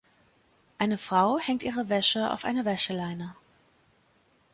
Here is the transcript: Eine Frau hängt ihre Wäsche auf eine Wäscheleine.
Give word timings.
Eine 0.79 0.97
Frau 0.97 1.37
hängt 1.37 1.61
ihre 1.61 1.87
Wäsche 1.87 2.31
auf 2.31 2.43
eine 2.43 2.65
Wäscheleine. 2.65 3.35